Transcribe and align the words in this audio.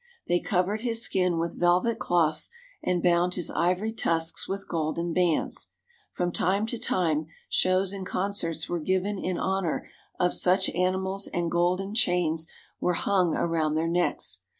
They 0.27 0.39
covered 0.39 0.81
his 0.81 1.03
skin 1.03 1.37
with 1.37 1.59
velvet 1.59 1.99
cloths 1.99 2.49
and 2.81 3.03
bound 3.03 3.35
his 3.35 3.51
ivory 3.51 3.93
tusks 3.93 4.47
with 4.47 4.67
golden 4.67 5.13
bands. 5.13 5.67
From 6.11 6.31
time 6.31 6.65
to 6.65 6.79
time 6.79 7.27
shows 7.49 7.93
and 7.93 8.03
concerts 8.03 8.67
were 8.67 8.79
given 8.79 9.19
in 9.19 9.37
honor 9.37 9.87
of 10.19 10.33
such 10.33 10.71
animals 10.71 11.27
and 11.27 11.51
golden 11.51 11.93
chains 11.93 12.47
were 12.79 12.95
hung 12.95 13.35
around 13.35 13.75
their 13.75 13.87
necks. 13.87 14.39